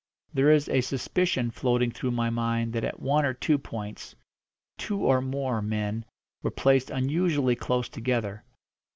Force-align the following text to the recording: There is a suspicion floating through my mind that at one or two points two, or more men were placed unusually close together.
There 0.33 0.49
is 0.51 0.67
a 0.67 0.81
suspicion 0.81 1.51
floating 1.51 1.91
through 1.91 2.09
my 2.09 2.31
mind 2.31 2.73
that 2.73 2.83
at 2.83 2.99
one 2.99 3.23
or 3.23 3.35
two 3.35 3.59
points 3.59 4.15
two, 4.79 5.01
or 5.05 5.21
more 5.21 5.61
men 5.61 6.05
were 6.41 6.49
placed 6.49 6.89
unusually 6.89 7.55
close 7.55 7.87
together. 7.87 8.43